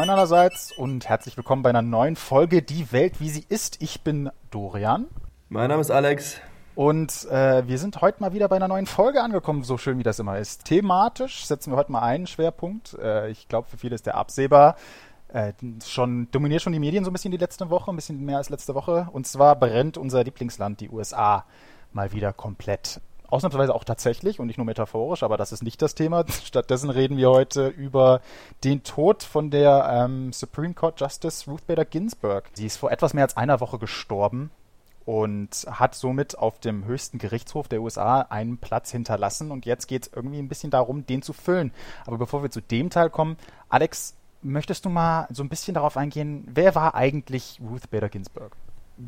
[0.00, 3.82] Moin allerseits und herzlich willkommen bei einer neuen Folge Die Welt, wie sie ist.
[3.82, 5.08] Ich bin Dorian.
[5.50, 6.40] Mein Name ist Alex.
[6.74, 10.02] Und äh, wir sind heute mal wieder bei einer neuen Folge angekommen, so schön wie
[10.02, 10.64] das immer ist.
[10.64, 12.94] Thematisch setzen wir heute mal einen Schwerpunkt.
[12.94, 14.76] Äh, ich glaube, für viele ist der absehbar.
[15.28, 15.52] Äh,
[15.86, 18.48] schon dominiert schon die Medien so ein bisschen die letzte Woche, ein bisschen mehr als
[18.48, 19.06] letzte Woche.
[19.12, 21.44] Und zwar brennt unser Lieblingsland, die USA,
[21.92, 23.02] mal wieder komplett.
[23.30, 26.24] Ausnahmsweise auch tatsächlich und nicht nur metaphorisch, aber das ist nicht das Thema.
[26.44, 28.20] Stattdessen reden wir heute über
[28.64, 32.50] den Tod von der ähm, Supreme Court Justice Ruth Bader Ginsburg.
[32.54, 34.50] Sie ist vor etwas mehr als einer Woche gestorben
[35.04, 39.50] und hat somit auf dem höchsten Gerichtshof der USA einen Platz hinterlassen.
[39.50, 41.72] Und jetzt geht es irgendwie ein bisschen darum, den zu füllen.
[42.06, 43.36] Aber bevor wir zu dem Teil kommen,
[43.68, 48.56] Alex, möchtest du mal so ein bisschen darauf eingehen, wer war eigentlich Ruth Bader Ginsburg?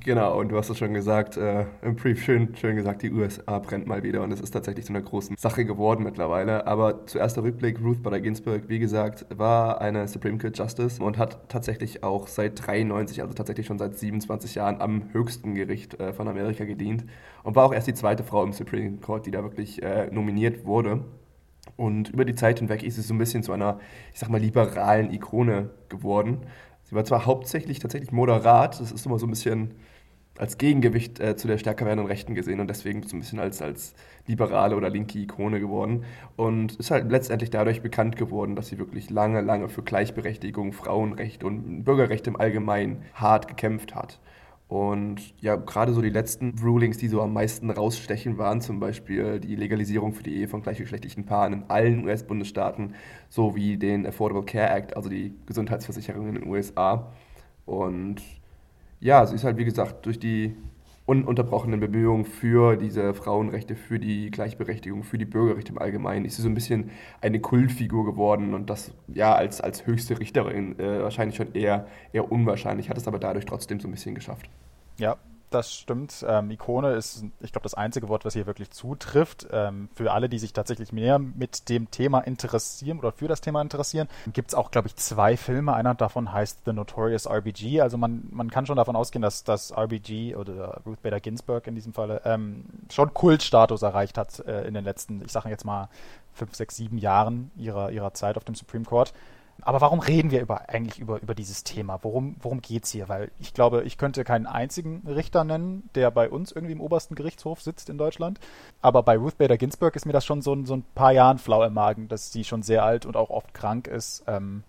[0.00, 3.58] Genau, und du hast es schon gesagt, äh, im Brief schön, schön gesagt, die USA
[3.58, 6.66] brennt mal wieder und es ist tatsächlich zu einer großen Sache geworden mittlerweile.
[6.66, 11.18] Aber zuerst der Rückblick, Ruth Bader Ginsburg, wie gesagt, war eine Supreme Court Justice und
[11.18, 16.12] hat tatsächlich auch seit 93, also tatsächlich schon seit 27 Jahren am höchsten Gericht äh,
[16.14, 17.04] von Amerika gedient
[17.42, 20.64] und war auch erst die zweite Frau im Supreme Court, die da wirklich äh, nominiert
[20.64, 21.04] wurde.
[21.76, 23.78] Und über die Zeit hinweg ist sie so ein bisschen zu einer,
[24.12, 26.38] ich sag mal, liberalen Ikone geworden.
[26.92, 29.70] Sie war zwar hauptsächlich tatsächlich moderat, das ist immer so ein bisschen
[30.36, 33.62] als Gegengewicht äh, zu der stärker werdenden Rechten gesehen und deswegen so ein bisschen als,
[33.62, 33.94] als
[34.26, 36.04] liberale oder linke Ikone geworden
[36.36, 41.46] und ist halt letztendlich dadurch bekannt geworden, dass sie wirklich lange, lange für Gleichberechtigung, Frauenrechte
[41.46, 44.20] und Bürgerrechte im Allgemeinen hart gekämpft hat.
[44.72, 49.38] Und ja, gerade so die letzten Rulings, die so am meisten rausstechen, waren zum Beispiel
[49.38, 52.94] die Legalisierung für die Ehe von gleichgeschlechtlichen Paaren in allen US-Bundesstaaten
[53.28, 57.12] sowie den Affordable Care Act, also die Gesundheitsversicherung in den USA.
[57.66, 58.22] Und
[58.98, 60.56] ja, sie ist halt, wie gesagt, durch die
[61.04, 66.42] ununterbrochenen Bemühungen für diese Frauenrechte, für die Gleichberechtigung, für die Bürgerrechte im Allgemeinen, ist sie
[66.42, 71.36] so ein bisschen eine Kultfigur geworden und das ja als, als höchste Richterin äh, wahrscheinlich
[71.36, 74.48] schon eher, eher unwahrscheinlich, hat es aber dadurch trotzdem so ein bisschen geschafft.
[74.98, 75.16] Ja,
[75.54, 76.24] das stimmt.
[76.26, 79.46] Ähm, Ikone ist, ich glaube, das einzige Wort, was hier wirklich zutrifft.
[79.52, 83.62] Ähm, für alle, die sich tatsächlich mehr mit dem Thema interessieren oder für das Thema
[83.62, 85.74] interessieren, gibt es auch, glaube ich, zwei Filme.
[85.74, 87.80] Einer davon heißt The Notorious RBG.
[87.80, 91.74] Also man, man kann schon davon ausgehen, dass das RBG oder Ruth Bader Ginsburg in
[91.74, 95.88] diesem Falle ähm, schon Kultstatus erreicht hat äh, in den letzten, ich sage jetzt mal,
[96.34, 99.12] fünf, sechs, sieben Jahren ihrer, ihrer Zeit auf dem Supreme Court.
[99.60, 101.98] Aber warum reden wir über, eigentlich über, über dieses Thema?
[102.02, 103.08] Worum, worum geht es hier?
[103.08, 107.14] Weil ich glaube, ich könnte keinen einzigen Richter nennen, der bei uns irgendwie im obersten
[107.14, 108.40] Gerichtshof sitzt in Deutschland.
[108.80, 111.62] Aber bei Ruth Bader Ginsburg ist mir das schon so, so ein paar Jahren flau
[111.62, 114.24] im Magen, dass sie schon sehr alt und auch oft krank ist.
[114.26, 114.64] Ähm,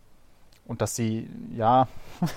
[0.65, 1.87] und dass sie, ja,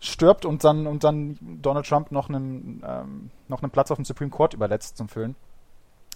[0.00, 4.04] stirbt und dann, und dann Donald Trump noch einen, ähm, noch einen Platz auf dem
[4.04, 5.34] Supreme Court überletzt zum Füllen.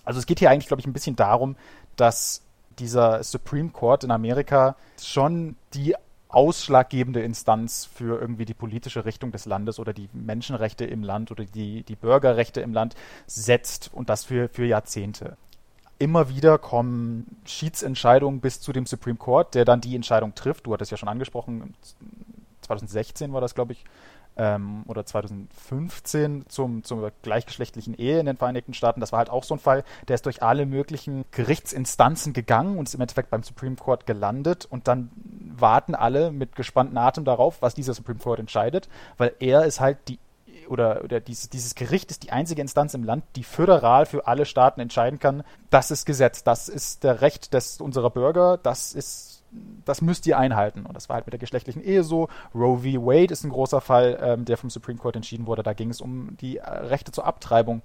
[0.05, 1.57] Also es geht hier eigentlich, glaube ich, ein bisschen darum,
[1.97, 2.43] dass
[2.78, 5.94] dieser Supreme Court in Amerika schon die
[6.28, 11.44] ausschlaggebende Instanz für irgendwie die politische Richtung des Landes oder die Menschenrechte im Land oder
[11.44, 12.94] die, die Bürgerrechte im Land
[13.27, 15.37] setzt und das für, für Jahrzehnte.
[15.99, 20.66] Immer wieder kommen Schiedsentscheidungen bis zu dem Supreme Court, der dann die Entscheidung trifft.
[20.66, 21.75] Du hattest ja schon angesprochen,
[22.60, 23.84] 2016 war das, glaube ich,
[24.38, 29.00] ähm, oder 2015 zum, zur gleichgeschlechtlichen Ehe in den Vereinigten Staaten.
[29.00, 32.88] Das war halt auch so ein Fall, der ist durch alle möglichen Gerichtsinstanzen gegangen und
[32.88, 34.66] ist im Endeffekt beim Supreme Court gelandet.
[34.71, 35.10] Und dann
[35.56, 39.98] warten alle mit gespannten Atem darauf, was dieser Supreme Court entscheidet, weil er ist halt
[40.09, 40.19] die
[40.69, 44.44] oder, oder dieses, dieses Gericht ist die einzige Instanz im Land, die föderal für alle
[44.44, 49.38] Staaten entscheiden kann, das ist Gesetz, das ist der Recht des, unserer Bürger, das ist
[49.84, 50.84] das müsst ihr einhalten.
[50.86, 52.28] Und das war halt mit der geschlechtlichen Ehe so.
[52.54, 53.06] Roe v.
[53.06, 55.62] Wade ist ein großer Fall, ähm, der vom Supreme Court entschieden wurde.
[55.62, 57.82] Da ging es um die äh, Rechte zur Abtreibung.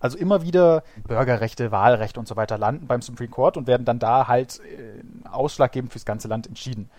[0.00, 3.98] Also immer wieder Bürgerrechte, Wahlrechte und so weiter landen beim Supreme Court und werden dann
[3.98, 6.90] da halt äh, ausschlaggebend fürs ganze Land entschieden.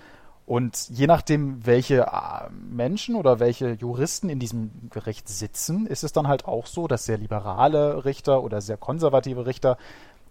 [0.49, 6.11] Und je nachdem, welche äh, Menschen oder welche Juristen in diesem Gericht sitzen, ist es
[6.11, 9.77] dann halt auch so, dass sehr liberale Richter oder sehr konservative Richter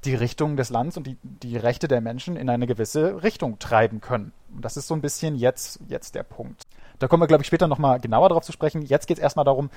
[0.04, 4.00] die Richtung des Landes und die, die Rechte der Menschen in eine gewisse Richtung treiben
[4.00, 4.32] können.
[4.54, 6.66] Und das ist so ein bisschen jetzt, jetzt der Punkt.
[6.98, 8.82] Da kommen wir, glaube ich, später nochmal genauer darauf zu sprechen.
[8.82, 9.70] Jetzt geht es erstmal darum,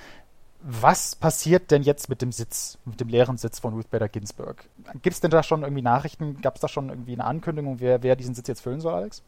[0.64, 4.66] was passiert denn jetzt mit dem Sitz, mit dem leeren Sitz von Ruth Bader Ginsburg?
[5.02, 6.40] Gibt es denn da schon irgendwie Nachrichten?
[6.42, 9.24] Gab es da schon irgendwie eine Ankündigung, wer, wer diesen Sitz jetzt füllen soll, Alex?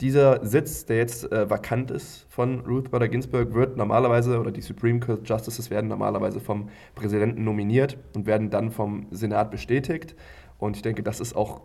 [0.00, 4.62] Dieser Sitz, der jetzt äh, vakant ist von Ruth Bader Ginsburg, wird normalerweise, oder die
[4.62, 10.16] Supreme Court Justices werden normalerweise vom Präsidenten nominiert und werden dann vom Senat bestätigt.
[10.58, 11.62] Und ich denke, das ist auch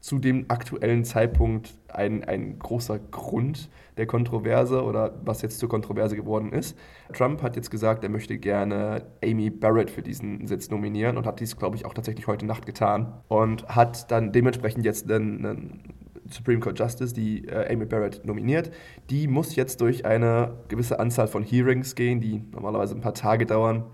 [0.00, 3.68] zu dem aktuellen Zeitpunkt ein, ein großer Grund
[3.98, 6.76] der Kontroverse oder was jetzt zur Kontroverse geworden ist.
[7.12, 11.40] Trump hat jetzt gesagt, er möchte gerne Amy Barrett für diesen Sitz nominieren und hat
[11.40, 15.99] dies, glaube ich, auch tatsächlich heute Nacht getan und hat dann dementsprechend jetzt einen, einen
[16.30, 18.70] Supreme Court Justice, die äh, Amy Barrett nominiert,
[19.10, 23.46] die muss jetzt durch eine gewisse Anzahl von Hearings gehen, die normalerweise ein paar Tage
[23.46, 23.84] dauern,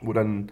[0.00, 0.50] wo dann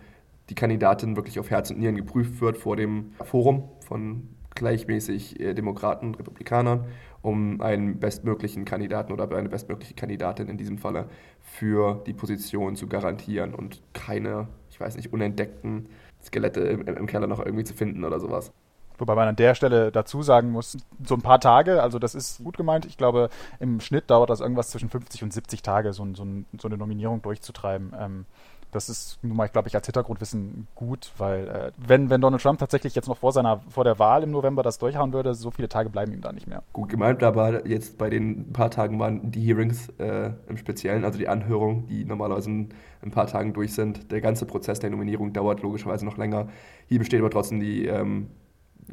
[0.48, 5.54] die Kandidatin wirklich auf Herz und Nieren geprüft wird vor dem Forum von gleichmäßig äh,
[5.54, 6.86] Demokraten, Republikanern,
[7.22, 11.08] um einen bestmöglichen Kandidaten oder eine bestmögliche Kandidatin in diesem Falle
[11.40, 15.88] für die Position zu garantieren und keine, ich weiß nicht, unentdeckten
[16.22, 18.52] Skelette im, im Keller noch irgendwie zu finden oder sowas.
[18.98, 22.42] Wobei man an der Stelle dazu sagen muss, so ein paar Tage, also das ist
[22.42, 22.84] gut gemeint.
[22.86, 23.30] Ich glaube,
[23.60, 26.26] im Schnitt dauert das irgendwas zwischen 50 und 70 Tage, so, so,
[26.58, 27.92] so eine Nominierung durchzutreiben.
[27.98, 28.26] Ähm,
[28.70, 32.58] das ist nun mal, glaube ich, als Hintergrundwissen gut, weil äh, wenn, wenn Donald Trump
[32.58, 35.68] tatsächlich jetzt noch vor seiner vor der Wahl im November das durchhauen würde, so viele
[35.68, 36.62] Tage bleiben ihm da nicht mehr.
[36.72, 41.18] Gut gemeint, aber jetzt bei den paar Tagen waren die Hearings äh, im Speziellen, also
[41.18, 42.68] die Anhörung, die normalerweise in
[43.02, 44.10] ein paar Tagen durch sind.
[44.12, 46.48] Der ganze Prozess der Nominierung dauert logischerweise noch länger.
[46.88, 48.28] Hier besteht aber trotzdem die ähm,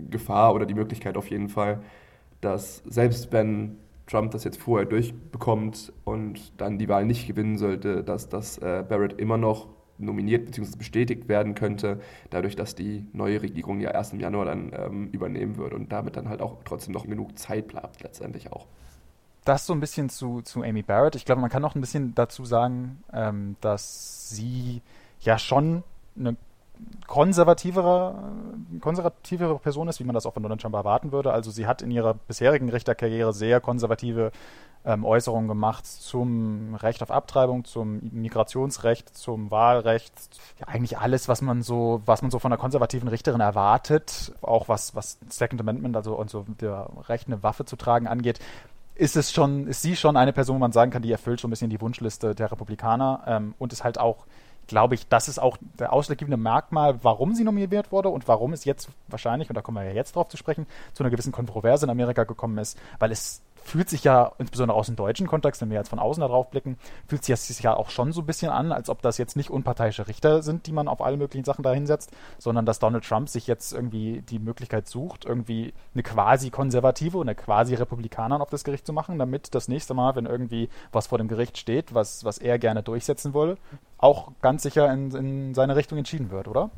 [0.09, 1.81] Gefahr oder die Möglichkeit auf jeden Fall,
[2.41, 3.77] dass selbst wenn
[4.07, 8.83] Trump das jetzt vorher durchbekommt und dann die Wahl nicht gewinnen sollte, dass, dass äh,
[8.87, 10.77] Barrett immer noch nominiert bzw.
[10.77, 11.99] bestätigt werden könnte,
[12.29, 16.17] dadurch, dass die neue Regierung ja erst im Januar dann ähm, übernehmen wird und damit
[16.17, 18.67] dann halt auch trotzdem noch genug Zeit bleibt, letztendlich auch.
[19.45, 21.15] Das so ein bisschen zu, zu Amy Barrett.
[21.15, 24.81] Ich glaube, man kann noch ein bisschen dazu sagen, ähm, dass sie
[25.21, 25.83] ja schon
[26.19, 26.35] eine
[27.07, 28.15] konservativere,
[28.81, 31.31] konservativere Person ist, wie man das auch von Donald Trump erwarten würde.
[31.31, 34.31] Also sie hat in ihrer bisherigen Richterkarriere sehr konservative
[34.85, 40.13] ähm, Äußerungen gemacht zum Recht auf Abtreibung, zum Migrationsrecht, zum Wahlrecht.
[40.59, 44.67] Ja, eigentlich alles, was man so, was man so von einer konservativen Richterin erwartet, auch
[44.67, 48.39] was, was Second Amendment, also und so der Recht, eine Waffe zu tragen angeht,
[48.93, 51.49] ist es schon, ist sie schon eine Person, wo man sagen kann, die erfüllt schon
[51.49, 54.25] ein bisschen die Wunschliste der Republikaner ähm, und ist halt auch
[54.67, 58.65] glaube ich, das ist auch der ausschlaggebende Merkmal, warum sie nominiert wurde und warum es
[58.65, 61.85] jetzt wahrscheinlich, und da kommen wir ja jetzt drauf zu sprechen, zu einer gewissen Kontroverse
[61.85, 65.69] in Amerika gekommen ist, weil es fühlt sich ja, insbesondere aus dem deutschen Kontext, wenn
[65.69, 66.77] wir jetzt von außen da drauf blicken,
[67.07, 69.49] fühlt sich das ja auch schon so ein bisschen an, als ob das jetzt nicht
[69.49, 73.27] unparteiische Richter sind, die man auf alle möglichen Sachen da hinsetzt, sondern dass Donald Trump
[73.27, 78.51] sich jetzt irgendwie die Möglichkeit sucht, irgendwie eine quasi konservative und eine quasi Republikanerin auf
[78.51, 81.93] das Gericht zu machen, damit das nächste Mal, wenn irgendwie was vor dem Gericht steht,
[81.95, 83.57] was, was er gerne durchsetzen wolle,
[83.97, 86.69] auch ganz sicher in, in seine Richtung entschieden wird, oder?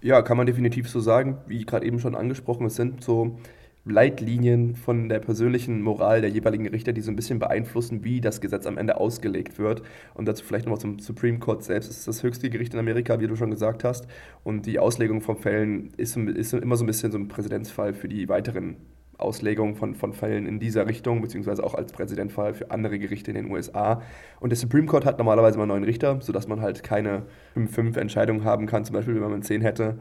[0.00, 1.38] Ja, kann man definitiv so sagen.
[1.46, 3.36] Wie gerade eben schon angesprochen, es sind so
[3.84, 8.40] Leitlinien von der persönlichen Moral der jeweiligen Richter, die so ein bisschen beeinflussen, wie das
[8.40, 9.82] Gesetz am Ende ausgelegt wird.
[10.14, 11.90] Und dazu vielleicht nochmal zum Supreme Court selbst.
[11.90, 14.06] Es ist das höchste Gericht in Amerika, wie du schon gesagt hast.
[14.44, 18.08] Und die Auslegung von Fällen ist, ist immer so ein bisschen so ein Präzedenzfall für
[18.08, 18.76] die weiteren
[19.20, 23.36] Auslegungen von, von Fällen in dieser Richtung, beziehungsweise auch als Präzedenzfall für andere Gerichte in
[23.36, 24.02] den USA.
[24.40, 27.24] Und der Supreme Court hat normalerweise immer neun Richter, sodass man halt keine
[27.56, 29.98] 5-5 Entscheidungen haben kann, zum Beispiel, wenn man zehn hätte.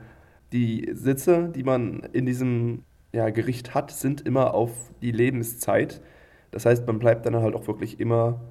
[0.52, 4.72] Die Sitze, die man in diesem ja, Gericht hat, sind immer auf
[5.02, 6.02] die Lebenszeit.
[6.52, 8.42] Das heißt, man bleibt dann halt auch wirklich immer,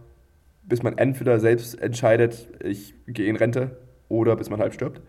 [0.62, 3.76] bis man entweder selbst entscheidet, ich gehe in Rente,
[4.08, 5.02] oder bis man halb stirbt.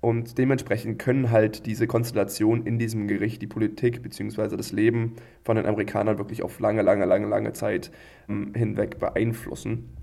[0.00, 4.56] Und dementsprechend können halt diese Konstellationen in diesem Gericht die Politik bzw.
[4.56, 7.90] das Leben von den Amerikanern wirklich auf lange, lange, lange, lange Zeit
[8.28, 9.94] ähm, hinweg beeinflussen.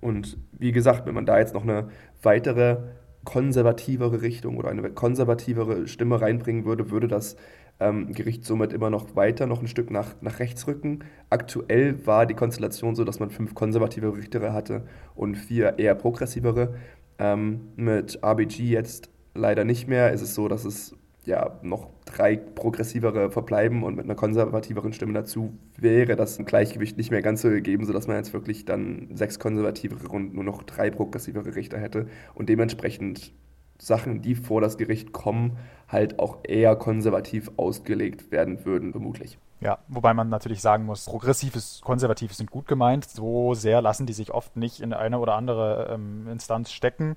[0.00, 1.88] Und wie gesagt, wenn man da jetzt noch eine
[2.22, 2.78] weitere
[3.24, 7.36] konservativere Richtung oder eine konservativere Stimme reinbringen würde, würde das
[7.80, 11.00] ähm, Gericht somit immer noch weiter, noch ein Stück nach, nach rechts rücken.
[11.30, 16.74] Aktuell war die Konstellation so, dass man fünf konservative Richtere hatte und vier eher progressivere.
[17.18, 20.12] Ähm, mit RBG jetzt leider nicht mehr.
[20.12, 20.94] Es ist so, dass es
[21.26, 27.10] ja noch drei progressivere verbleiben und mit einer konservativeren Stimme dazu wäre das Gleichgewicht nicht
[27.10, 30.90] mehr ganz so gegeben, sodass man jetzt wirklich dann sechs konservativere und nur noch drei
[30.90, 33.32] progressivere Richter hätte und dementsprechend
[33.78, 39.38] Sachen, die vor das Gericht kommen, halt auch eher konservativ ausgelegt werden würden, vermutlich.
[39.60, 43.04] Ja, wobei man natürlich sagen muss, progressives, konservatives sind gut gemeint.
[43.04, 47.16] So sehr lassen die sich oft nicht in eine oder andere ähm, Instanz stecken.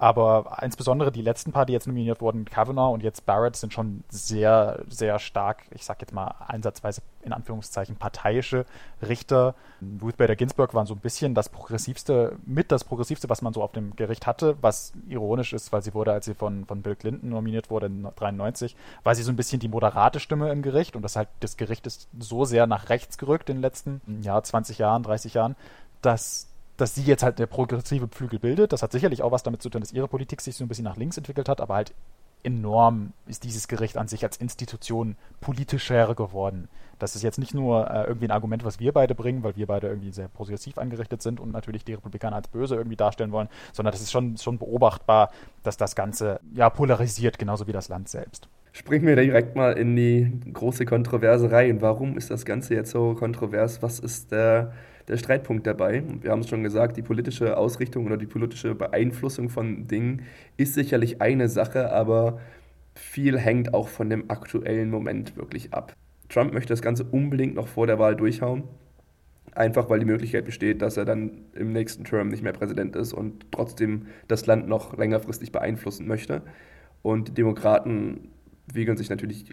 [0.00, 4.02] Aber insbesondere die letzten paar, die jetzt nominiert wurden, Kavanaugh und jetzt Barrett, sind schon
[4.08, 8.64] sehr, sehr stark, ich sag jetzt mal einsatzweise in Anführungszeichen parteiische
[9.06, 9.54] Richter.
[10.00, 13.62] Ruth Bader Ginsburg waren so ein bisschen das progressivste, mit das progressivste, was man so
[13.62, 16.96] auf dem Gericht hatte, was ironisch ist, weil sie wurde, als sie von, von Bill
[16.96, 20.96] Clinton nominiert wurde in 93, war sie so ein bisschen die moderate Stimme im Gericht
[20.96, 24.42] und das halt, das Gericht ist so sehr nach rechts gerückt in den letzten, ja,
[24.42, 25.56] 20 Jahren, 30 Jahren,
[26.00, 26.49] dass
[26.80, 28.72] dass sie jetzt halt der progressive Flügel bildet.
[28.72, 30.84] Das hat sicherlich auch was damit zu tun, dass ihre Politik sich so ein bisschen
[30.84, 31.94] nach links entwickelt hat, aber halt
[32.42, 36.68] enorm ist dieses Gericht an sich als Institution politischer geworden.
[36.98, 39.66] Das ist jetzt nicht nur äh, irgendwie ein Argument, was wir beide bringen, weil wir
[39.66, 43.48] beide irgendwie sehr progressiv angerichtet sind und natürlich die Republikaner als böse irgendwie darstellen wollen,
[43.72, 45.30] sondern das ist schon, schon beobachtbar,
[45.62, 48.48] dass das Ganze ja polarisiert, genauso wie das Land selbst.
[48.72, 51.80] Springen wir direkt mal in die große Kontroverse rein.
[51.80, 53.82] Warum ist das Ganze jetzt so kontrovers?
[53.82, 54.72] Was ist der,
[55.10, 56.02] der Streitpunkt dabei?
[56.22, 60.22] Wir haben es schon gesagt, die politische Ausrichtung oder die politische Beeinflussung von Dingen
[60.56, 62.40] ist sicherlich eine Sache, aber
[62.94, 65.94] viel hängt auch von dem aktuellen Moment wirklich ab.
[66.28, 68.64] Trump möchte das Ganze unbedingt noch vor der Wahl durchhauen.
[69.52, 73.12] Einfach weil die Möglichkeit besteht, dass er dann im nächsten Term nicht mehr Präsident ist
[73.12, 76.42] und trotzdem das Land noch längerfristig beeinflussen möchte.
[77.02, 78.28] Und die Demokraten
[78.72, 79.46] wiegeln sich natürlich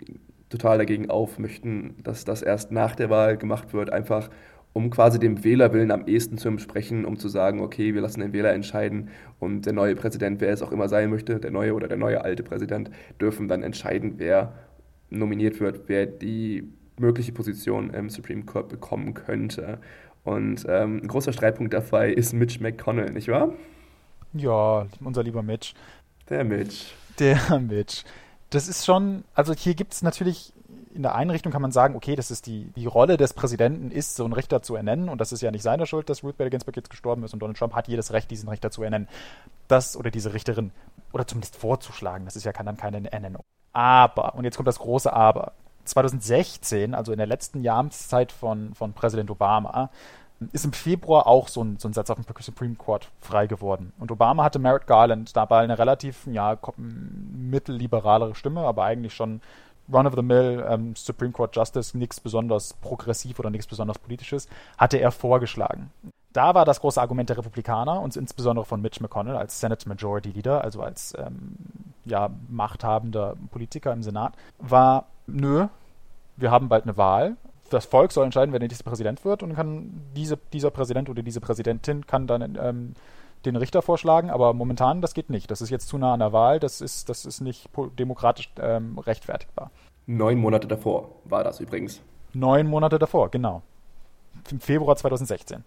[0.49, 4.29] total dagegen auf, möchten, dass das erst nach der Wahl gemacht wird, einfach
[4.77, 8.31] um quasi dem Wählerwillen am ehesten zu entsprechen, um zu sagen, okay, wir lassen den
[8.31, 11.87] Wähler entscheiden und der neue Präsident, wer es auch immer sein möchte, der neue oder
[11.87, 14.53] der neue alte Präsident, dürfen dann entscheiden, wer
[15.09, 19.79] nominiert wird, wer die mögliche Position im Supreme Court bekommen könnte.
[20.23, 23.53] Und ähm, ein großer Streitpunkt dabei ist Mitch McConnell, nicht wahr?
[24.33, 25.73] Ja, unser lieber Mitch.
[26.29, 26.93] Der Mitch.
[27.17, 28.03] Der Mitch.
[28.51, 30.53] Das ist schon, also hier gibt es natürlich
[30.97, 34.15] in der Einrichtung kann man sagen, okay, das ist die, die Rolle des Präsidenten ist,
[34.15, 36.49] so einen Richter zu ernennen und das ist ja nicht seine Schuld, dass Ruth Bader
[36.49, 39.07] Ginsburg jetzt gestorben ist und Donald Trump hat jedes Recht, diesen Richter zu ernennen.
[39.67, 40.71] Das oder diese Richterin
[41.13, 43.43] oder zumindest vorzuschlagen, das ist ja dann keine Ernennung.
[43.73, 45.53] Aber, und jetzt kommt das große Aber,
[45.85, 49.91] 2016, also in der letzten Jahreszeit von, von Präsident Obama,
[50.51, 53.93] ist im Februar auch so ein, so ein Satz auf dem Supreme Court frei geworden.
[53.99, 59.41] Und Obama hatte Merrick Garland dabei eine relativ, ja, mittelliberalere Stimme, aber eigentlich schon
[59.91, 65.91] Run-of-the-Mill ähm, Supreme Court Justice, nichts besonders progressiv oder nichts besonders politisches, hatte er vorgeschlagen.
[66.33, 70.29] Da war das große Argument der Republikaner und insbesondere von Mitch McConnell als Senate Majority
[70.29, 71.55] Leader, also als ähm,
[72.05, 75.67] ja, machthabender Politiker im Senat, war, nö,
[76.35, 77.37] wir haben bald eine Wahl.
[77.69, 81.23] Das Volk soll entscheiden, wer der nächste Präsident wird und kann diese, dieser Präsident oder
[81.23, 82.93] diese Präsidentin kann dann ähm,
[83.45, 85.49] den Richter vorschlagen, aber momentan das geht nicht.
[85.51, 88.97] Das ist jetzt zu nah an der Wahl, das ist, das ist nicht demokratisch ähm,
[88.99, 89.71] rechtfertigbar.
[90.05, 92.01] Neun Monate davor war das übrigens.
[92.33, 93.61] Neun Monate davor, genau.
[94.49, 95.63] Im Februar 2016.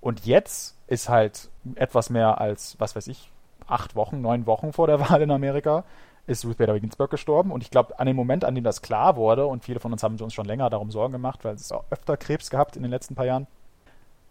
[0.00, 3.30] Und jetzt ist halt etwas mehr als, was weiß ich,
[3.66, 5.84] acht Wochen, neun Wochen vor der Wahl in Amerika,
[6.26, 7.50] ist Ruth Bader Ginsburg gestorben.
[7.50, 10.02] Und ich glaube, an dem Moment, an dem das klar wurde, und viele von uns
[10.02, 12.90] haben uns schon länger darum Sorgen gemacht, weil es auch öfter Krebs gehabt in den
[12.90, 13.46] letzten paar Jahren,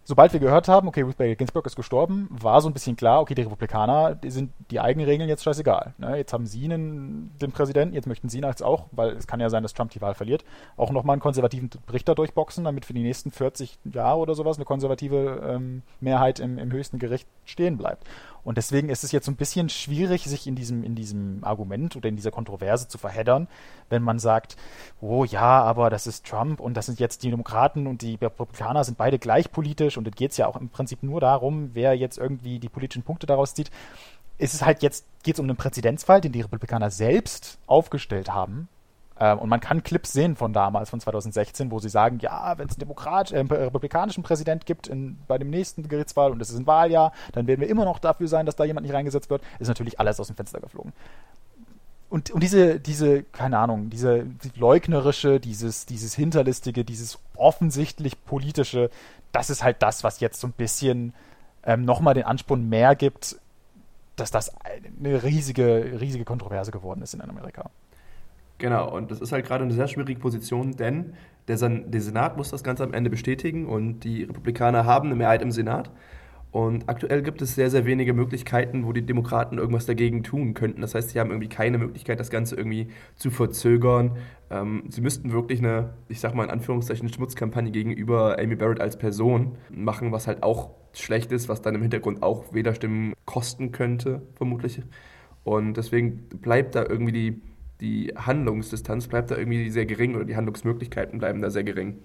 [0.04, 3.20] sobald wir gehört haben, okay, Ruth Bader Ginsburg ist gestorben, war so ein bisschen klar,
[3.20, 5.94] okay, die Republikaner, die sind die eigenen Regeln jetzt scheißegal.
[5.98, 6.16] Ne?
[6.16, 9.50] Jetzt haben sie einen, den Präsidenten, jetzt möchten sie jetzt auch, weil es kann ja
[9.50, 10.44] sein, dass Trump die Wahl verliert,
[10.76, 14.64] auch nochmal einen konservativen Richter durchboxen, damit für die nächsten 40 Jahre oder sowas eine
[14.64, 18.06] konservative ähm, Mehrheit im, im höchsten Gericht stehen bleibt.
[18.44, 21.94] Und deswegen ist es jetzt so ein bisschen schwierig, sich in diesem, in diesem Argument
[21.96, 23.46] oder in dieser Kontroverse zu verheddern,
[23.88, 24.56] wenn man sagt,
[25.00, 28.82] oh ja, aber das ist Trump und das sind jetzt die Demokraten und die Republikaner
[28.82, 32.18] sind beide gleich politisch und es geht ja auch im Prinzip nur darum, wer jetzt
[32.18, 33.70] irgendwie die politischen Punkte daraus zieht.
[34.38, 38.68] Es ist halt jetzt, geht es um einen Präzedenzfall, den die Republikaner selbst aufgestellt haben,
[39.18, 42.74] und man kann Clips sehen von damals, von 2016, wo sie sagen, ja, wenn es
[42.74, 46.66] einen Demokrat, äh, republikanischen Präsident gibt in, bei dem nächsten Gerichtswahl und es ist ein
[46.66, 49.68] Wahljahr, dann werden wir immer noch dafür sein, dass da jemand nicht reingesetzt wird, ist
[49.68, 50.92] natürlich alles aus dem Fenster geflogen.
[52.08, 58.90] Und, und diese, diese, keine Ahnung, diese leugnerische, dieses, dieses hinterlistige, dieses offensichtlich politische,
[59.32, 61.14] das ist halt das, was jetzt so ein bisschen
[61.64, 63.36] ähm, nochmal den Ansporn mehr gibt,
[64.16, 64.52] dass das
[65.00, 67.70] eine riesige, riesige Kontroverse geworden ist in Amerika.
[68.62, 71.14] Genau, und das ist halt gerade eine sehr schwierige Position, denn
[71.48, 75.16] der, Sen der Senat muss das Ganze am Ende bestätigen und die Republikaner haben eine
[75.16, 75.90] Mehrheit im Senat.
[76.52, 80.80] Und aktuell gibt es sehr, sehr wenige Möglichkeiten, wo die Demokraten irgendwas dagegen tun könnten.
[80.80, 84.12] Das heißt, sie haben irgendwie keine Möglichkeit, das Ganze irgendwie zu verzögern.
[84.48, 88.96] Ähm, sie müssten wirklich eine, ich sag mal in Anführungszeichen, Schmutzkampagne gegenüber Amy Barrett als
[88.96, 94.22] Person machen, was halt auch schlecht ist, was dann im Hintergrund auch Wählerstimmen kosten könnte,
[94.36, 94.82] vermutlich.
[95.42, 97.42] Und deswegen bleibt da irgendwie die
[97.82, 101.98] die Handlungsdistanz bleibt da irgendwie sehr gering oder die Handlungsmöglichkeiten bleiben da sehr gering.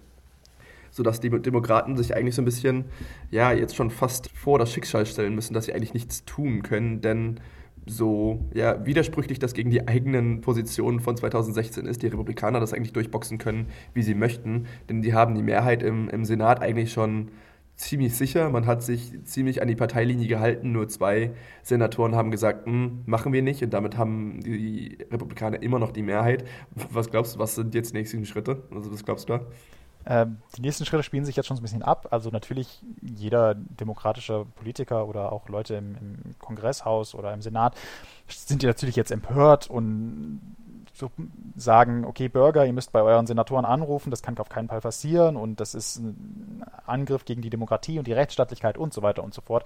[0.89, 2.85] Sodass die Demokraten sich eigentlich so ein bisschen,
[3.29, 7.01] ja, jetzt schon fast vor das Schicksal stellen müssen, dass sie eigentlich nichts tun können,
[7.01, 7.39] denn
[7.85, 12.93] so ja, widersprüchlich das gegen die eigenen Positionen von 2016 ist, die Republikaner das eigentlich
[12.93, 17.29] durchboxen können, wie sie möchten, denn die haben die Mehrheit im, im Senat eigentlich schon
[17.77, 18.49] ziemlich sicher.
[18.49, 20.71] Man hat sich ziemlich an die Parteilinie gehalten.
[20.71, 21.31] Nur zwei
[21.63, 23.63] Senatoren haben gesagt, hm, machen wir nicht.
[23.63, 26.43] Und damit haben die Republikaner immer noch die Mehrheit.
[26.91, 28.63] Was glaubst du, was sind jetzt die nächsten Schritte?
[28.73, 29.45] Also was glaubst du da?
[30.09, 32.07] Ähm, die nächsten Schritte spielen sich jetzt schon so ein bisschen ab.
[32.11, 37.75] Also natürlich jeder demokratische Politiker oder auch Leute im, im Kongresshaus oder im Senat
[38.27, 40.41] sind ja natürlich jetzt empört und
[40.97, 41.11] so
[41.55, 45.35] sagen, okay, Bürger, ihr müsst bei euren Senatoren anrufen, das kann auf keinen Fall passieren
[45.35, 49.33] und das ist ein Angriff gegen die Demokratie und die Rechtsstaatlichkeit und so weiter und
[49.33, 49.65] so fort.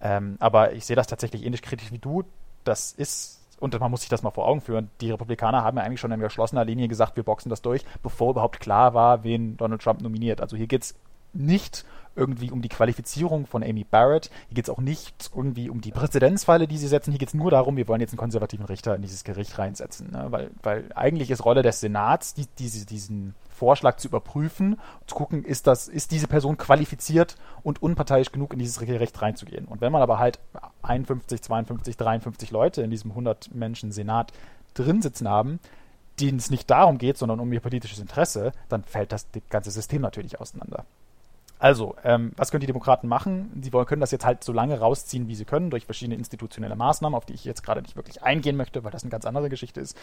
[0.00, 2.24] Ähm, aber ich sehe das tatsächlich ähnlich kritisch wie du.
[2.64, 5.84] Das ist und man muss sich das mal vor Augen führen, die Republikaner haben ja
[5.84, 9.58] eigentlich schon in geschlossener Linie gesagt, wir boxen das durch, bevor überhaupt klar war, wen
[9.58, 10.40] Donald Trump nominiert.
[10.40, 10.94] Also hier geht es
[11.34, 11.84] nicht
[12.16, 14.30] irgendwie um die Qualifizierung von Amy Barrett.
[14.48, 17.12] Hier geht es auch nicht irgendwie um die Präzedenzfalle, die sie setzen.
[17.12, 20.10] Hier geht es nur darum, wir wollen jetzt einen konservativen Richter in dieses Gericht reinsetzen.
[20.10, 20.26] Ne?
[20.30, 25.44] Weil, weil eigentlich ist Rolle des Senats, die, diese, diesen Vorschlag zu überprüfen, zu gucken,
[25.44, 29.66] ist, das, ist diese Person qualifiziert und unparteiisch genug, in dieses Gericht reinzugehen.
[29.66, 30.38] Und wenn man aber halt
[30.82, 34.32] 51, 52, 53 Leute in diesem 100 Menschen Senat
[34.72, 35.60] drin sitzen haben,
[36.20, 40.02] denen es nicht darum geht, sondern um ihr politisches Interesse, dann fällt das ganze System
[40.02, 40.84] natürlich auseinander.
[41.60, 43.52] Also, ähm, was können die Demokraten machen?
[43.62, 46.74] Sie wollen, können das jetzt halt so lange rausziehen, wie sie können, durch verschiedene institutionelle
[46.74, 49.50] Maßnahmen, auf die ich jetzt gerade nicht wirklich eingehen möchte, weil das eine ganz andere
[49.50, 49.94] Geschichte ist,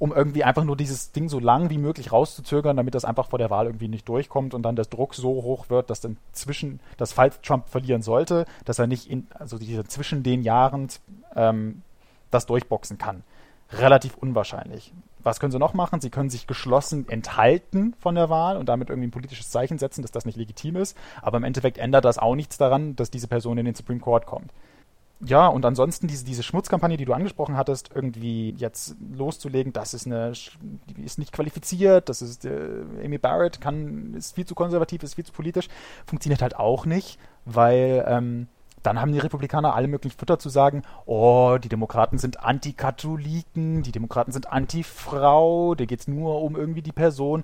[0.00, 3.38] um irgendwie einfach nur dieses Ding so lang wie möglich rauszuzögern, damit das einfach vor
[3.38, 6.80] der Wahl irgendwie nicht durchkommt und dann der Druck so hoch wird, dass dann zwischen,
[6.96, 10.88] dass falls Trump verlieren sollte, dass er nicht in, also diese zwischen den Jahren
[11.36, 11.82] ähm,
[12.32, 13.22] das durchboxen kann.
[13.70, 14.92] Relativ unwahrscheinlich.
[15.26, 16.00] Was können sie noch machen?
[16.00, 20.02] Sie können sich geschlossen enthalten von der Wahl und damit irgendwie ein politisches Zeichen setzen,
[20.02, 20.96] dass das nicht legitim ist.
[21.20, 24.24] Aber im Endeffekt ändert das auch nichts daran, dass diese Person in den Supreme Court
[24.24, 24.52] kommt.
[25.20, 30.06] Ja, und ansonsten diese, diese Schmutzkampagne, die du angesprochen hattest, irgendwie jetzt loszulegen, das ist
[30.06, 30.32] eine,
[31.04, 35.24] ist nicht qualifiziert, das ist, äh, Amy Barrett kann, ist viel zu konservativ, ist viel
[35.24, 35.68] zu politisch,
[36.06, 38.46] funktioniert halt auch nicht, weil, ähm,
[38.86, 43.90] dann haben die Republikaner alle möglichen Futter zu sagen, oh, die Demokraten sind Antikatholiken, die
[43.90, 47.42] Demokraten sind Anti-Frau, da geht es nur um irgendwie die Person.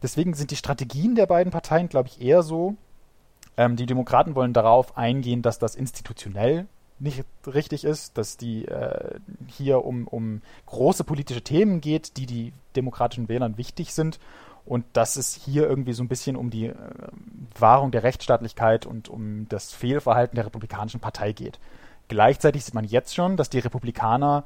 [0.00, 2.76] Deswegen sind die Strategien der beiden Parteien, glaube ich, eher so.
[3.56, 6.66] Ähm, die Demokraten wollen darauf eingehen, dass das institutionell
[7.00, 12.52] nicht richtig ist, dass die äh, hier um, um große politische Themen geht, die die
[12.76, 14.20] demokratischen Wählern wichtig sind
[14.66, 16.74] und dass es hier irgendwie so ein bisschen um die äh,
[17.58, 21.58] Wahrung der Rechtsstaatlichkeit und um das Fehlverhalten der Republikanischen Partei geht.
[22.08, 24.44] Gleichzeitig sieht man jetzt schon, dass die Republikaner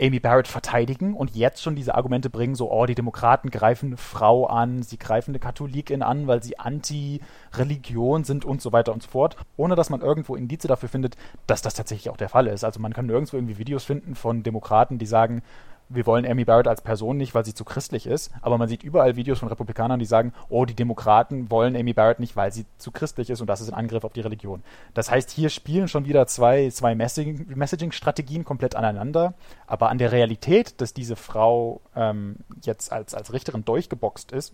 [0.00, 3.96] Amy Barrett verteidigen und jetzt schon diese Argumente bringen, so, oh, die Demokraten greifen eine
[3.96, 9.02] Frau an, sie greifen eine Katholikin an, weil sie anti-Religion sind und so weiter und
[9.02, 11.16] so fort, ohne dass man irgendwo Indize dafür findet,
[11.48, 12.62] dass das tatsächlich auch der Fall ist.
[12.62, 15.42] Also man kann nirgendwo irgendwie Videos finden von Demokraten, die sagen,
[15.88, 18.82] wir wollen Amy Barrett als Person nicht, weil sie zu christlich ist, aber man sieht
[18.82, 22.66] überall Videos von Republikanern, die sagen, oh, die Demokraten wollen Amy Barrett nicht, weil sie
[22.76, 24.62] zu christlich ist und das ist ein Angriff auf die Religion.
[24.94, 29.34] Das heißt, hier spielen schon wieder zwei, zwei Messaging-Strategien komplett aneinander,
[29.66, 34.52] aber an der Realität, dass diese Frau ähm, jetzt als, als Richterin durchgeboxt ist,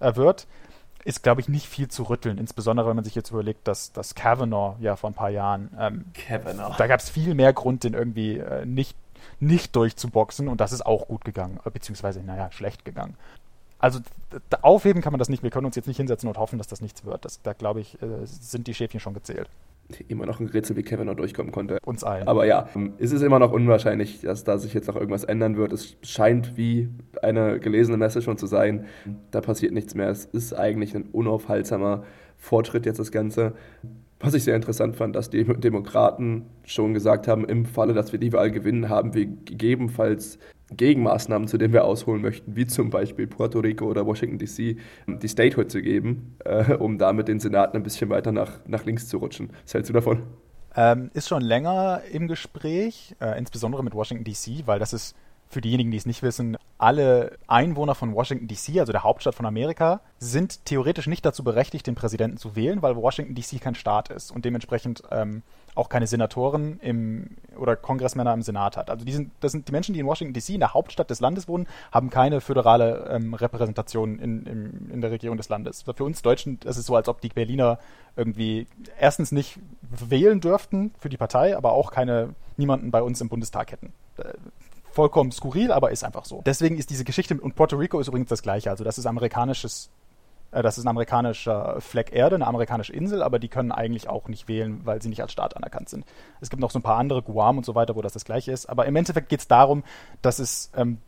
[0.00, 0.46] äh, wird,
[1.04, 2.38] ist, glaube ich, nicht viel zu rütteln.
[2.38, 6.04] Insbesondere, wenn man sich jetzt überlegt, dass, dass Kavanaugh ja vor ein paar Jahren, ähm,
[6.12, 6.76] Kavanaugh.
[6.76, 8.96] da gab es viel mehr Grund, den irgendwie äh, nicht
[9.40, 13.16] nicht durchzuboxen und das ist auch gut gegangen, äh, beziehungsweise, naja, schlecht gegangen.
[13.78, 14.00] Also
[14.60, 15.42] aufheben kann man das nicht.
[15.42, 17.24] Wir können uns jetzt nicht hinsetzen und hoffen, dass das nichts wird.
[17.24, 19.48] Das, da glaube ich, äh, sind die Schäfchen schon gezählt.
[20.08, 21.78] Immer noch ein Rätsel, wie Kevin noch durchkommen konnte.
[21.82, 22.28] Uns allen.
[22.28, 25.72] Aber ja, es ist immer noch unwahrscheinlich, dass da sich jetzt noch irgendwas ändern wird.
[25.72, 26.90] Es scheint wie
[27.22, 28.84] eine gelesene Messe schon zu sein.
[29.30, 30.10] Da passiert nichts mehr.
[30.10, 32.04] Es ist eigentlich ein unaufhaltsamer
[32.36, 33.54] Fortschritt jetzt das Ganze.
[34.20, 38.18] Was ich sehr interessant fand, dass die Demokraten schon gesagt haben, im Falle, dass wir
[38.18, 40.38] die Wahl gewinnen, haben wir gegebenenfalls
[40.76, 44.76] Gegenmaßnahmen, zu denen wir ausholen möchten, wie zum Beispiel Puerto Rico oder Washington DC,
[45.06, 49.08] die Statehood zu geben, äh, um damit den Senaten ein bisschen weiter nach, nach links
[49.08, 49.50] zu rutschen.
[49.64, 50.24] Was hältst du davon?
[50.76, 55.16] Ähm, ist schon länger im Gespräch, äh, insbesondere mit Washington DC, weil das ist
[55.48, 59.46] für diejenigen, die es nicht wissen, alle Einwohner von Washington DC, also der Hauptstadt von
[59.46, 64.10] Amerika, sind theoretisch nicht dazu berechtigt, den Präsidenten zu wählen, weil Washington DC kein Staat
[64.10, 65.42] ist und dementsprechend ähm,
[65.74, 68.90] auch keine Senatoren im, oder Kongressmänner im Senat hat.
[68.90, 71.20] Also die sind, das sind die Menschen, die in Washington DC, in der Hauptstadt des
[71.20, 75.82] Landes wohnen, haben keine föderale ähm, Repräsentation in, in, in der Regierung des Landes.
[75.82, 77.78] Für uns Deutschen ist es so, als ob die Berliner
[78.16, 78.66] irgendwie
[78.98, 83.72] erstens nicht wählen dürften für die Partei, aber auch keine niemanden bei uns im Bundestag
[83.72, 83.92] hätten.
[84.92, 86.42] Vollkommen skurril, aber ist einfach so.
[86.44, 88.70] Deswegen ist diese Geschichte und Puerto Rico ist übrigens das gleiche.
[88.70, 89.90] Also das ist amerikanisches
[90.50, 94.28] äh, das ist ein amerikanischer Fleck Erde, eine amerikanische Insel, aber die können eigentlich auch
[94.28, 96.04] nicht wählen, weil sie nicht als Staat anerkannt sind.
[96.40, 98.52] Es gibt noch so ein paar andere, Guam und so weiter, wo das das gleiche
[98.52, 98.66] ist.
[98.66, 99.84] Aber im Endeffekt geht es darum,
[100.22, 100.98] dass es ähm,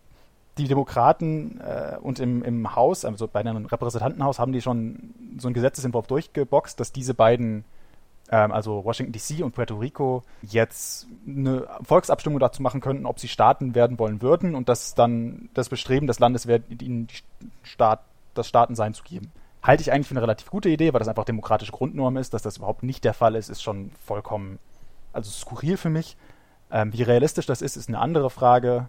[0.59, 5.49] die Demokraten äh, und im, im Haus, also bei einem Repräsentantenhaus, haben die schon so
[5.49, 7.65] einen Gesetzesentwurf durchgeboxt, dass diese beiden
[8.37, 13.75] also Washington DC und Puerto Rico, jetzt eine Volksabstimmung dazu machen könnten, ob sie Staaten
[13.75, 17.09] werden wollen würden und das dann das Bestreben des Landes wäre, ihnen
[17.63, 18.01] Staat,
[18.35, 19.33] das Staatensein zu geben.
[19.63, 22.33] Halte ich eigentlich für eine relativ gute Idee, weil das einfach demokratische Grundnorm ist.
[22.33, 24.59] Dass das überhaupt nicht der Fall ist, ist schon vollkommen,
[25.13, 26.17] also skurril für mich.
[26.71, 28.89] Ähm, wie realistisch das ist, ist eine andere Frage.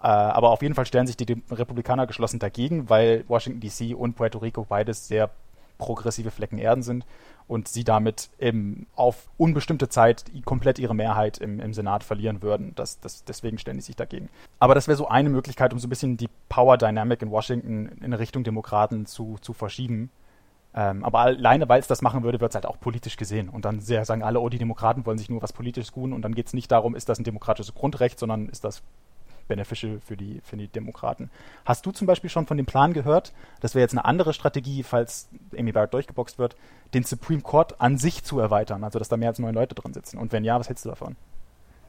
[0.00, 4.14] Äh, aber auf jeden Fall stellen sich die Republikaner geschlossen dagegen, weil Washington DC und
[4.14, 5.30] Puerto Rico beides sehr
[5.78, 7.04] progressive Flecken Erden sind
[7.46, 12.74] und sie damit eben auf unbestimmte Zeit komplett ihre Mehrheit im, im Senat verlieren würden.
[12.74, 14.28] Das, das, deswegen stellen die sich dagegen.
[14.58, 17.88] Aber das wäre so eine Möglichkeit, um so ein bisschen die Power Dynamic in Washington
[18.02, 20.10] in Richtung Demokraten zu, zu verschieben.
[20.74, 23.48] Ähm, aber alleine, weil es das machen würde, wird es halt auch politisch gesehen.
[23.48, 26.12] Und dann sehr, sagen alle, oh, die Demokraten wollen sich nur was Politisches tun.
[26.12, 28.82] Und dann geht es nicht darum, ist das ein demokratisches Grundrecht, sondern ist das
[29.52, 31.30] beneficial für die, für die Demokraten.
[31.64, 34.82] Hast du zum Beispiel schon von dem Plan gehört, das wäre jetzt eine andere Strategie,
[34.82, 36.56] falls Amy Barrett durchgeboxt wird,
[36.94, 39.92] den Supreme Court an sich zu erweitern, also dass da mehr als neun Leute drin
[39.92, 40.18] sitzen?
[40.18, 41.16] Und wenn ja, was hältst du davon?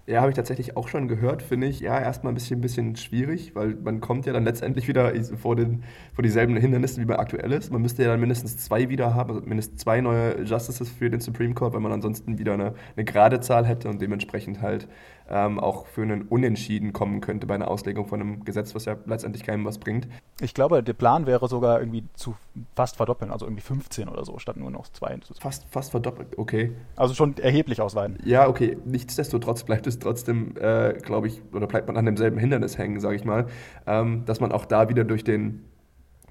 [0.05, 1.79] Ja, habe ich tatsächlich auch schon gehört, finde ich.
[1.79, 5.55] Ja, erstmal ein bisschen, ein bisschen schwierig, weil man kommt ja dann letztendlich wieder vor,
[5.55, 7.71] den, vor dieselben Hindernissen, wie man aktuell ist.
[7.71, 11.21] Man müsste ja dann mindestens zwei wieder haben, also mindestens zwei neue Justices für den
[11.21, 14.89] Supreme Court, weil man ansonsten wieder eine, eine gerade Zahl hätte und dementsprechend halt
[15.29, 18.97] ähm, auch für einen Unentschieden kommen könnte bei einer Auslegung von einem Gesetz, was ja
[19.05, 20.07] letztendlich keinem was bringt.
[20.41, 22.35] Ich glaube, der Plan wäre sogar irgendwie zu
[22.75, 25.17] fast verdoppeln, also irgendwie 15 oder so, statt nur noch zwei.
[25.39, 26.71] Fast, fast verdoppelt, okay.
[26.95, 28.17] Also schon erheblich ausweiten.
[28.25, 28.77] Ja, okay.
[28.85, 33.15] Nichtsdestotrotz bleibt es trotzdem, äh, glaube ich, oder bleibt man an demselben Hindernis hängen, sage
[33.15, 33.47] ich mal,
[33.86, 35.65] ähm, dass man auch da wieder durch den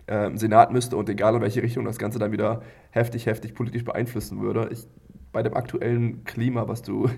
[0.08, 3.84] ähm, Senat müsste und egal in welche Richtung das Ganze dann wieder heftig, heftig politisch
[3.84, 4.68] beeinflussen würde.
[4.72, 4.86] Ich
[5.32, 7.08] bei dem aktuellen Klima, was du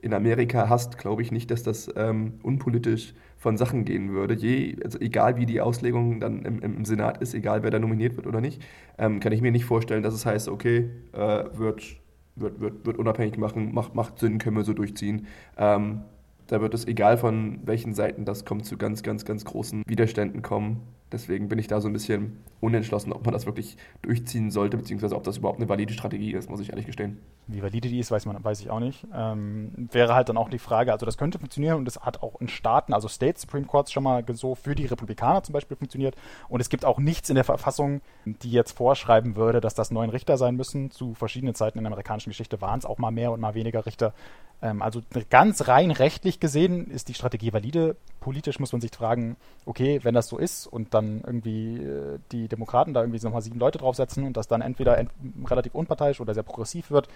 [0.00, 4.34] in Amerika hast, glaube ich nicht, dass das ähm, unpolitisch von Sachen gehen würde.
[4.34, 8.16] Je, also egal wie die Auslegung dann im, im, Senat ist, egal wer da nominiert
[8.16, 8.62] wird oder nicht,
[8.96, 11.96] ähm, kann ich mir nicht vorstellen, dass es heißt, okay, äh, wird,
[12.36, 15.26] wird, wird, wird unabhängig machen, macht, macht Sinn, können wir so durchziehen.
[15.56, 16.02] Ähm,
[16.46, 20.42] da wird es, egal von welchen Seiten das kommt, zu ganz, ganz, ganz großen Widerständen
[20.42, 20.80] kommen.
[21.14, 25.14] Deswegen bin ich da so ein bisschen unentschlossen, ob man das wirklich durchziehen sollte, beziehungsweise
[25.14, 27.18] ob das überhaupt eine valide Strategie ist, muss ich ehrlich gestehen.
[27.46, 29.06] Wie valide die ist, weiß man, weiß ich auch nicht.
[29.14, 32.40] Ähm, wäre halt dann auch die Frage, also das könnte funktionieren und es hat auch
[32.40, 36.16] in Staaten, also State Supreme Courts schon mal so für die Republikaner zum Beispiel funktioniert.
[36.48, 40.10] Und es gibt auch nichts in der Verfassung, die jetzt vorschreiben würde, dass das neun
[40.10, 40.90] Richter sein müssen.
[40.90, 43.86] Zu verschiedenen Zeiten in der amerikanischen Geschichte waren es auch mal mehr und mal weniger
[43.86, 44.14] Richter.
[44.62, 47.96] Ähm, also ganz rein rechtlich gesehen ist die Strategie valide.
[48.20, 49.36] Politisch muss man sich fragen,
[49.66, 53.58] okay, wenn das so ist und dann irgendwie äh, die Demokraten da irgendwie nochmal sieben
[53.58, 55.10] Leute draufsetzen und das dann entweder ent
[55.44, 57.08] relativ unparteiisch oder sehr progressiv wird,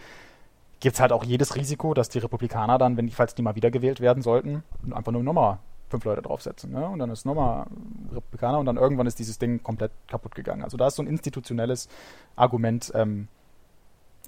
[0.80, 3.56] gibt es halt auch jedes Risiko, dass die Republikaner dann, wenn die, falls die mal
[3.56, 6.72] wiedergewählt werden sollten, einfach nur nochmal fünf Leute draufsetzen.
[6.72, 6.86] Ne?
[6.86, 7.66] Und dann ist nochmal
[8.12, 10.62] Republikaner und dann irgendwann ist dieses Ding komplett kaputt gegangen.
[10.62, 11.88] Also da ist so ein institutionelles
[12.36, 13.28] Argument ähm,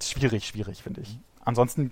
[0.01, 1.19] schwierig, schwierig, finde ich.
[1.45, 1.91] Ansonsten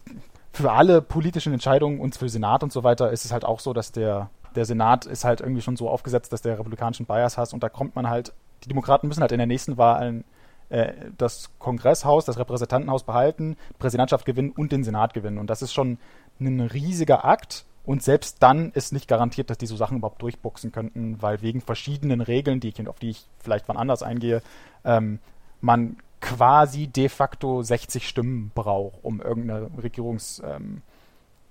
[0.51, 3.73] für alle politischen Entscheidungen und für Senat und so weiter ist es halt auch so,
[3.73, 7.53] dass der, der Senat ist halt irgendwie schon so aufgesetzt, dass der republikanischen Bias hast
[7.53, 8.33] und da kommt man halt,
[8.63, 10.23] die Demokraten müssen halt in der nächsten Wahl
[10.69, 15.39] äh, das Kongresshaus, das Repräsentantenhaus behalten, Präsidentschaft gewinnen und den Senat gewinnen.
[15.39, 15.97] Und das ist schon
[16.39, 20.71] ein riesiger Akt und selbst dann ist nicht garantiert, dass die so Sachen überhaupt durchboxen
[20.71, 24.41] könnten, weil wegen verschiedenen Regeln, die ich, auf die ich vielleicht wann anders eingehe,
[24.85, 25.19] ähm,
[25.61, 25.97] man
[26.35, 30.81] quasi de facto 60 Stimmen braucht, um irgendeine Regierungs, ähm,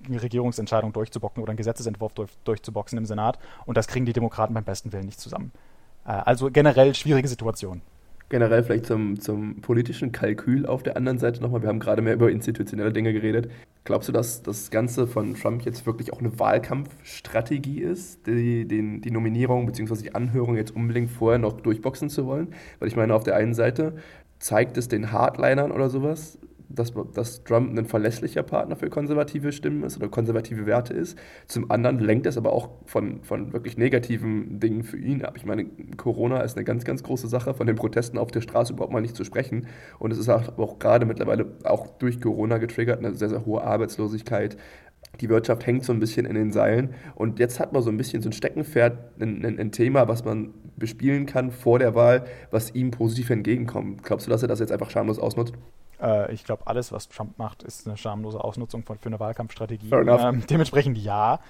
[0.09, 3.39] Regierungsentscheidung durchzuboxen oder einen Gesetzesentwurf durch, durchzuboxen im Senat.
[3.67, 5.53] Und das kriegen die Demokraten beim besten Willen nicht zusammen.
[6.07, 7.83] Äh, also generell schwierige Situation.
[8.31, 11.63] Generell vielleicht zum, zum politischen Kalkül auf der anderen Seite nochmal.
[11.63, 13.51] Wir haben gerade mehr über institutionelle Dinge geredet.
[13.85, 19.01] Glaubst du, dass das Ganze von Trump jetzt wirklich auch eine Wahlkampfstrategie ist, die, den,
[19.01, 20.03] die Nominierung bzw.
[20.03, 22.49] die Anhörung jetzt unbedingt vorher noch durchboxen zu wollen?
[22.81, 23.97] Weil ich meine, auf der einen Seite
[24.39, 29.85] zeigt es den Hardlinern oder sowas, dass, dass Trump ein verlässlicher Partner für konservative Stimmen
[29.85, 31.19] ist oder konservative Werte ist.
[31.47, 35.37] Zum anderen lenkt es aber auch von, von wirklich negativen Dingen für ihn ab.
[35.37, 35.65] Ich meine,
[35.97, 39.01] Corona ist eine ganz, ganz große Sache, von den Protesten auf der Straße überhaupt mal
[39.01, 39.67] nicht zu sprechen.
[39.99, 43.63] Und es ist auch, auch gerade mittlerweile auch durch Corona getriggert, eine sehr, sehr hohe
[43.63, 44.57] Arbeitslosigkeit,
[45.21, 46.95] die Wirtschaft hängt so ein bisschen in den Seilen.
[47.15, 50.25] Und jetzt hat man so ein bisschen so ein Steckenpferd, ein, ein, ein, Thema, was
[50.25, 54.03] man bespielen kann vor der Wahl, was ihm positiv entgegenkommt.
[54.03, 55.55] Glaubst du, dass er das jetzt einfach schamlos ausnutzt?
[56.01, 59.91] Äh, ich glaube, alles, was Trump macht, ist eine schamlose Ausnutzung von, für eine Wahlkampfstrategie.
[59.91, 61.41] Ähm, dementsprechend ja.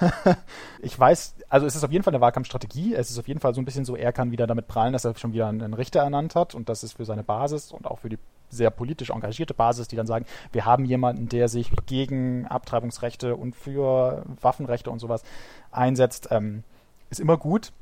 [0.82, 2.94] ich weiß, also es ist auf jeden Fall eine Wahlkampfstrategie.
[2.94, 5.04] Es ist auf jeden Fall so ein bisschen so, er kann wieder damit prallen, dass
[5.04, 8.00] er schon wieder einen Richter ernannt hat und das ist für seine Basis und auch
[8.00, 8.18] für die
[8.50, 13.54] sehr politisch engagierte Basis, die dann sagen, wir haben jemanden, der sich gegen Abtreibungsrechte und
[13.56, 15.22] für Waffenrechte und sowas
[15.70, 16.64] einsetzt, ähm,
[17.10, 17.72] ist immer gut.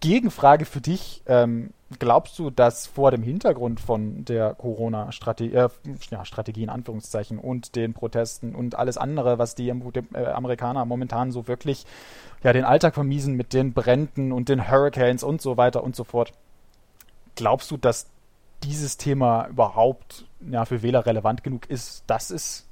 [0.00, 5.68] Gegenfrage für dich, ähm, glaubst du, dass vor dem Hintergrund von der Corona-Strategie, äh,
[6.10, 11.32] ja, Strategie in Anführungszeichen und den Protesten und alles andere, was die äh, Amerikaner momentan
[11.32, 11.86] so wirklich
[12.42, 16.04] ja, den Alltag vermiesen mit den Bränden und den Hurricanes und so weiter und so
[16.04, 16.32] fort,
[17.34, 18.06] glaubst du, dass
[18.62, 22.66] dieses Thema überhaupt ja, für Wähler relevant genug ist, dass es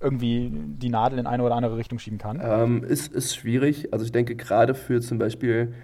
[0.00, 2.40] irgendwie die Nadel in eine oder andere Richtung schieben kann?
[2.42, 3.92] Ähm, ist, ist schwierig.
[3.92, 5.74] Also ich denke gerade für zum Beispiel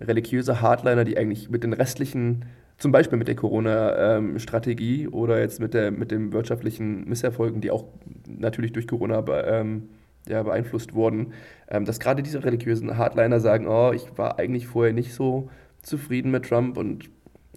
[0.00, 2.44] religiöse Hardliner, die eigentlich mit den restlichen
[2.78, 7.84] zum Beispiel mit der Corona-Strategie oder jetzt mit, der, mit den wirtschaftlichen Misserfolgen, die auch
[8.26, 9.88] natürlich durch Corona ähm,
[10.28, 11.32] ja, beeinflusst wurden,
[11.68, 15.48] ähm, dass gerade diese religiösen Hardliner sagen, oh, ich war eigentlich vorher nicht so
[15.82, 17.08] zufrieden mit Trump und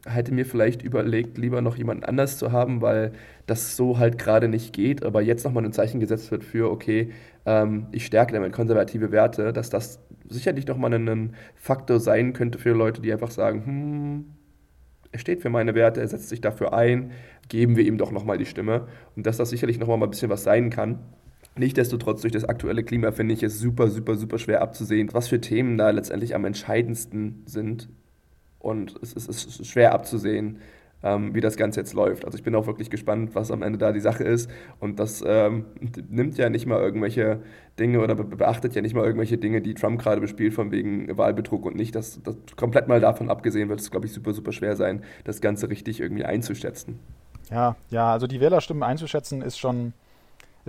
[0.06, 3.12] hätte mir vielleicht überlegt, lieber noch jemanden anders zu haben, weil
[3.46, 7.12] das so halt gerade nicht geht, aber jetzt nochmal ein Zeichen gesetzt wird für, okay,
[7.46, 12.72] ähm, ich stärke damit konservative Werte, dass das sicherlich nochmal ein, Faktor sein könnte für
[12.72, 14.26] Leute, die einfach sagen, hm,
[15.12, 17.12] er steht für meine Werte, er setzt sich dafür ein,
[17.48, 18.88] geben wir ihm doch nochmal die Stimme.
[19.16, 21.00] Und dass das sicherlich nochmal ein bisschen was sein kann.
[21.58, 25.42] Nichtsdestotrotz, durch das aktuelle Klima finde ich es super, super, super schwer abzusehen, was für
[25.42, 27.90] Themen da letztendlich am entscheidendsten sind.
[28.60, 30.60] Und es ist, es ist schwer abzusehen,
[31.02, 32.26] ähm, wie das Ganze jetzt läuft.
[32.26, 34.50] Also ich bin auch wirklich gespannt, was am Ende da die Sache ist.
[34.80, 35.66] Und das ähm,
[36.10, 37.42] nimmt ja nicht mal irgendwelche
[37.80, 41.66] Dinge oder beachtet ja nicht mal irgendwelche Dinge, die Trump gerade bespielt, von wegen Wahlbetrug
[41.66, 41.96] und nicht.
[41.96, 45.40] Das, das komplett mal davon abgesehen wird es, glaube ich, super, super schwer sein, das
[45.40, 47.00] Ganze richtig irgendwie einzuschätzen.
[47.50, 49.94] Ja, ja, also die Wählerstimmen einzuschätzen ist schon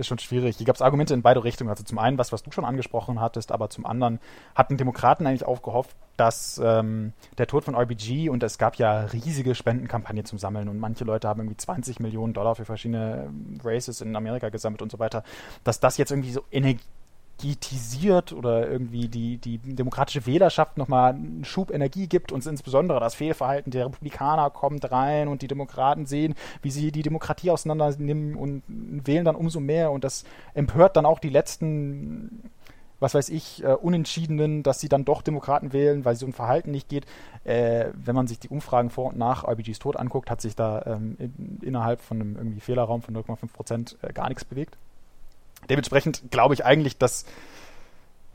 [0.01, 0.57] ist schon schwierig.
[0.57, 1.69] Hier gab es Argumente in beide Richtungen.
[1.69, 4.19] Also zum einen was, was du schon angesprochen hattest, aber zum anderen
[4.53, 9.05] hatten Demokraten eigentlich auch gehofft, dass ähm, der Tod von RBG und es gab ja
[9.05, 13.29] riesige Spendenkampagnen zum Sammeln und manche Leute haben irgendwie 20 Millionen Dollar für verschiedene
[13.63, 15.23] Races in Amerika gesammelt und so weiter,
[15.63, 16.83] dass das jetzt irgendwie so Energie
[17.41, 23.15] energetisiert oder irgendwie die, die demokratische Wählerschaft nochmal einen Schub Energie gibt und insbesondere das
[23.15, 28.63] Fehlverhalten der Republikaner kommt rein und die Demokraten sehen, wie sie die Demokratie auseinandernehmen und
[28.67, 30.23] wählen dann umso mehr und das
[30.53, 32.49] empört dann auch die letzten
[32.99, 36.69] was weiß ich, äh, Unentschiedenen, dass sie dann doch Demokraten wählen, weil so ein Verhalten
[36.69, 37.07] nicht geht.
[37.43, 40.83] Äh, wenn man sich die Umfragen vor und nach RBGs Tod anguckt, hat sich da
[40.85, 44.77] ähm, in, innerhalb von einem irgendwie Fehlerraum von 0,5 Prozent äh, gar nichts bewegt.
[45.69, 47.25] Dementsprechend glaube ich eigentlich, dass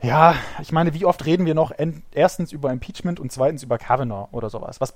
[0.01, 1.71] ja, ich meine, wie oft reden wir noch
[2.11, 4.79] erstens über Impeachment und zweitens über Kavanaugh oder sowas?
[4.79, 4.93] Was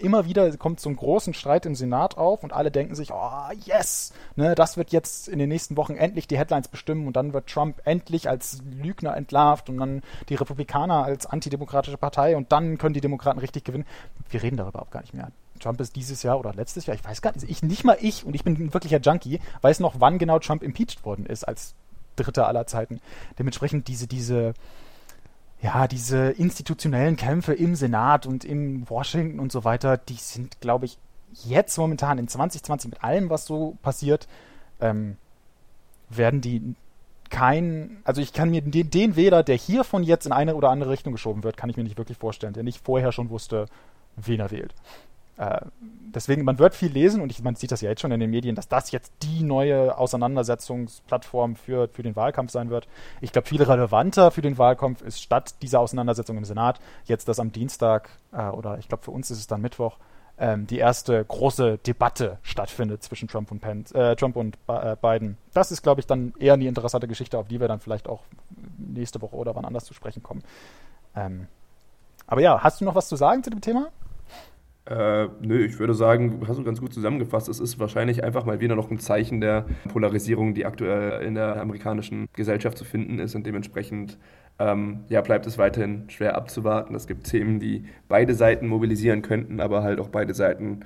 [0.00, 3.50] immer wieder kommt so ein großen Streit im Senat auf und alle denken sich, oh
[3.64, 7.32] yes, ne, das wird jetzt in den nächsten Wochen endlich die Headlines bestimmen und dann
[7.32, 12.78] wird Trump endlich als Lügner entlarvt und dann die Republikaner als antidemokratische Partei und dann
[12.78, 13.86] können die Demokraten richtig gewinnen.
[14.28, 15.30] Wir reden darüber auch gar nicht mehr.
[15.58, 18.24] Trump ist dieses Jahr oder letztes Jahr, ich weiß gar nicht, ich nicht mal ich
[18.24, 21.74] und ich bin ein wirklicher Junkie, weiß noch, wann genau Trump impeached worden ist als
[22.16, 23.00] Dritter aller Zeiten.
[23.38, 24.54] Dementsprechend diese, diese,
[25.60, 30.86] ja, diese institutionellen Kämpfe im Senat und in Washington und so weiter, die sind, glaube
[30.86, 30.98] ich,
[31.44, 34.26] jetzt momentan in 2020 mit allem, was so passiert,
[34.80, 35.16] ähm,
[36.08, 36.74] werden die
[37.30, 40.70] kein, also ich kann mir den, den Wähler, der hier von jetzt in eine oder
[40.70, 43.66] andere Richtung geschoben wird, kann ich mir nicht wirklich vorstellen, der nicht vorher schon wusste,
[44.16, 44.74] wen er wählt.
[45.36, 45.60] Äh,
[46.14, 48.30] deswegen, man wird viel lesen und ich, man sieht das ja jetzt schon in den
[48.30, 52.88] Medien, dass das jetzt die neue Auseinandersetzungsplattform für, für den Wahlkampf sein wird.
[53.20, 57.38] Ich glaube, viel relevanter für den Wahlkampf ist statt dieser Auseinandersetzung im Senat jetzt, dass
[57.38, 59.98] am Dienstag äh, oder ich glaube für uns ist es dann Mittwoch
[60.38, 65.38] ähm, die erste große Debatte stattfindet zwischen Trump und, Pence, äh, Trump und äh, Biden.
[65.54, 68.22] Das ist, glaube ich, dann eher eine interessante Geschichte, auf die wir dann vielleicht auch
[68.76, 70.42] nächste Woche oder wann anders zu sprechen kommen.
[71.14, 71.46] Ähm,
[72.26, 73.88] aber ja, hast du noch was zu sagen zu dem Thema?
[74.88, 77.48] Äh, nö, ich würde sagen, hast du ganz gut zusammengefasst.
[77.48, 81.60] Es ist wahrscheinlich einfach mal wieder noch ein Zeichen der Polarisierung, die aktuell in der
[81.60, 84.16] amerikanischen Gesellschaft zu finden ist und dementsprechend
[84.58, 86.94] ähm, ja, bleibt es weiterhin schwer abzuwarten.
[86.94, 90.80] Es gibt Themen, die beide Seiten mobilisieren könnten, aber halt auch beide Seiten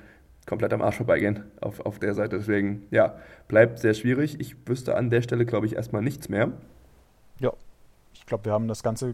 [0.47, 2.37] komplett am Arsch vorbeigehen auf, auf der Seite.
[2.37, 3.15] Deswegen, ja,
[3.47, 4.39] bleibt sehr schwierig.
[4.39, 6.51] Ich wüsste an der Stelle, glaube ich, erstmal nichts mehr.
[7.39, 7.53] Ja,
[8.13, 9.13] ich glaube, wir haben das Ganze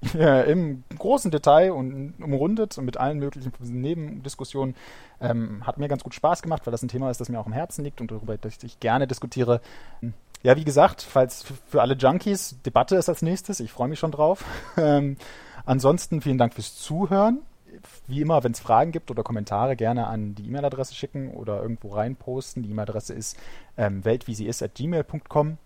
[0.14, 4.76] ja, im großen Detail und umrundet und mit allen möglichen Nebendiskussionen.
[5.20, 7.46] Ähm, hat mir ganz gut Spaß gemacht, weil das ein Thema ist, das mir auch
[7.46, 9.60] am Herzen liegt und darüber ich gerne diskutiere.
[10.42, 13.58] Ja, wie gesagt, falls für alle Junkies, Debatte ist als nächstes.
[13.58, 14.44] Ich freue mich schon drauf.
[14.76, 15.16] Ähm,
[15.66, 17.40] ansonsten vielen Dank fürs Zuhören.
[18.06, 21.94] Wie immer, wenn es Fragen gibt oder Kommentare, gerne an die E-Mail-Adresse schicken oder irgendwo
[21.94, 22.62] reinposten.
[22.62, 23.36] Die E-Mail-Adresse ist
[23.76, 25.58] ähm, weltwiesieist at gmail.com.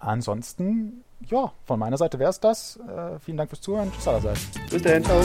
[0.00, 2.76] Ansonsten, ja, von meiner Seite wäre es das.
[2.76, 3.92] Äh, vielen Dank fürs Zuhören.
[3.92, 4.48] Tschüss allerseits.
[4.70, 5.22] Bis dahin, ciao.